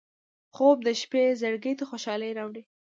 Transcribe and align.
خوب 0.55 0.77
د 0.87 0.89
شپه 1.01 1.23
زړګي 1.41 1.73
ته 1.79 1.83
خوشالي 1.89 2.29
راوړي 2.37 2.63